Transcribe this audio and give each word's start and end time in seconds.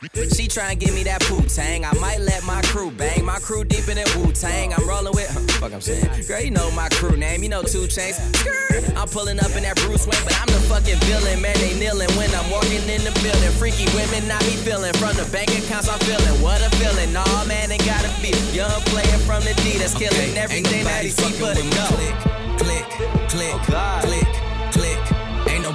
She 0.00 0.46
tryna 0.46 0.78
give 0.78 0.94
me 0.94 1.02
that 1.10 1.18
poop 1.26 1.50
tang. 1.50 1.84
I 1.84 1.90
might 1.98 2.20
let 2.20 2.44
my 2.46 2.62
crew 2.70 2.92
bang. 2.92 3.24
My 3.24 3.42
crew 3.42 3.64
deeper 3.64 3.94
than 3.98 4.06
Wu 4.14 4.30
Tang. 4.30 4.72
I'm 4.72 4.86
rolling 4.86 5.10
with 5.10 5.26
her. 5.26 5.40
Fuck, 5.58 5.72
I'm 5.74 5.80
saying. 5.80 6.06
Girl, 6.28 6.38
you 6.40 6.52
know 6.52 6.70
my 6.70 6.88
crew 6.90 7.16
name. 7.16 7.42
You 7.42 7.48
know 7.48 7.62
2 7.66 7.90
Chainz. 7.90 8.14
I'm 8.94 9.08
pulling 9.08 9.40
up 9.40 9.50
in 9.58 9.66
that 9.66 9.74
Bruce 9.82 10.06
Wayne, 10.06 10.22
but 10.22 10.38
I'm 10.38 10.46
the 10.46 10.62
fucking 10.70 11.02
villain. 11.02 11.42
Man, 11.42 11.58
they 11.58 11.74
kneeling 11.74 12.06
when 12.14 12.30
I'm 12.30 12.46
walking 12.46 12.86
in 12.86 13.02
the 13.02 13.10
building. 13.26 13.50
Freaky 13.58 13.90
women, 13.98 14.30
I 14.30 14.38
be 14.46 14.54
feeling. 14.62 14.94
From 15.02 15.18
the 15.18 15.26
bank 15.34 15.50
accounts, 15.50 15.90
I'm 15.90 15.98
feeling. 16.06 16.38
What 16.46 16.62
a 16.62 16.70
feeling. 16.78 17.10
Nah, 17.10 17.26
oh, 17.26 17.42
man, 17.50 17.74
ain't 17.74 17.82
gotta 17.82 18.14
be. 18.22 18.30
Young 18.54 18.78
player 18.94 19.18
from 19.26 19.42
the 19.42 19.50
D 19.66 19.82
that's 19.82 19.98
killing 19.98 20.14
okay. 20.14 20.38
everything 20.38 20.86
that 20.86 21.02
he 21.02 21.10
see 21.10 21.34
for. 21.34 21.50
Clique, 21.58 22.14
clique, 22.62 22.86
clique, 23.34 23.62
oh, 23.74 23.98
clique, 24.06 24.34
clique. 24.70 25.17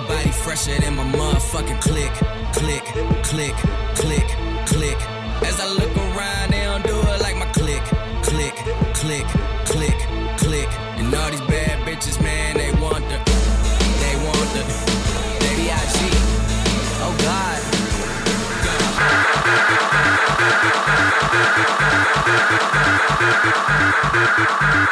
Nobody 0.03 0.31
fresher 0.31 0.77
than 0.81 0.97
my 0.97 1.03
motherfucking 1.03 1.79
clique, 1.79 2.11
clique, 2.51 2.83
clique, 3.23 3.55
clique, 3.95 4.33
clique. 4.65 5.03
As 5.47 5.61
I 5.61 5.67
look 5.79 5.95
around, 5.95 6.51
they 6.51 6.63
don't 6.63 6.83
do 6.83 6.99
it 6.99 7.21
like 7.21 7.37
my 7.37 7.45
clique, 7.53 7.83
clique, 8.21 8.59
clique, 8.93 9.27
clique, 9.63 10.03
clique. 10.37 10.73
And 10.99 11.15
all 11.15 11.31
these 11.31 11.39
bad 11.41 11.87
bitches, 11.87 12.21
man. 12.21 12.62